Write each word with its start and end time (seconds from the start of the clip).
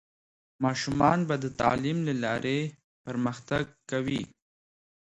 ماشومان 0.63 1.19
به 1.27 1.35
د 1.43 1.45
تعلیم 1.61 1.97
له 2.07 2.13
لارې 2.23 2.59
پرمختګ 3.05 3.63
کوي. 3.91 4.23